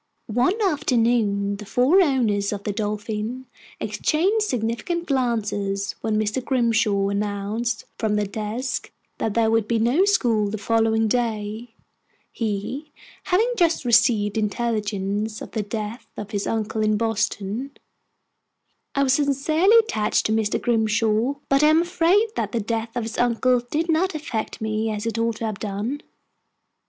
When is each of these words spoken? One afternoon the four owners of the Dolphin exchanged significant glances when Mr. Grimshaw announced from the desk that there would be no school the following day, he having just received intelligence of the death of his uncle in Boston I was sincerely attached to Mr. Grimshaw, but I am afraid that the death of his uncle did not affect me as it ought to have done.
One 0.25 0.59
afternoon 0.63 1.57
the 1.57 1.65
four 1.67 2.01
owners 2.01 2.51
of 2.51 2.63
the 2.63 2.71
Dolphin 2.71 3.45
exchanged 3.79 4.43
significant 4.43 5.05
glances 5.05 5.91
when 6.01 6.17
Mr. 6.17 6.43
Grimshaw 6.43 7.09
announced 7.09 7.85
from 7.99 8.15
the 8.15 8.25
desk 8.25 8.91
that 9.19 9.35
there 9.35 9.51
would 9.51 9.67
be 9.67 9.77
no 9.77 10.05
school 10.05 10.49
the 10.49 10.57
following 10.57 11.07
day, 11.07 11.75
he 12.31 12.91
having 13.25 13.53
just 13.55 13.85
received 13.85 14.39
intelligence 14.39 15.39
of 15.39 15.51
the 15.51 15.61
death 15.61 16.07
of 16.17 16.31
his 16.31 16.47
uncle 16.47 16.81
in 16.81 16.97
Boston 16.97 17.69
I 18.95 19.03
was 19.03 19.13
sincerely 19.13 19.77
attached 19.81 20.25
to 20.25 20.31
Mr. 20.31 20.59
Grimshaw, 20.59 21.35
but 21.47 21.61
I 21.61 21.67
am 21.67 21.83
afraid 21.83 22.29
that 22.35 22.53
the 22.53 22.59
death 22.59 22.95
of 22.95 23.03
his 23.03 23.19
uncle 23.19 23.59
did 23.69 23.87
not 23.87 24.15
affect 24.15 24.61
me 24.61 24.89
as 24.89 25.05
it 25.05 25.19
ought 25.19 25.35
to 25.35 25.45
have 25.45 25.59
done. 25.59 26.01